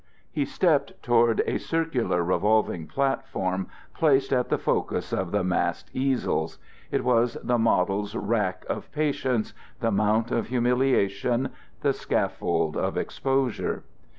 He 0.31 0.45
stepped 0.45 0.93
toward 1.03 1.43
a 1.45 1.59
circular 1.59 2.23
revolving 2.23 2.87
platform 2.87 3.67
placed 3.93 4.33
at 4.33 4.49
the 4.49 4.57
focus 4.57 5.13
of 5.13 5.29
the 5.29 5.43
massed 5.43 5.91
easels: 5.93 6.57
it 6.89 7.03
was 7.03 7.35
the 7.43 7.59
model's 7.59 8.15
rack 8.15 8.65
of 8.67 8.91
patience, 8.91 9.53
the 9.79 9.91
mount 9.91 10.31
of 10.31 10.47
humiliation, 10.47 11.49
the 11.81 11.93
scaffold 11.93 12.75
of 12.75 12.97
exposure. 12.97 13.83